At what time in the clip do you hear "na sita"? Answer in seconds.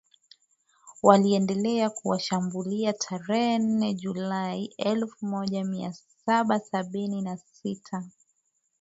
7.21-8.03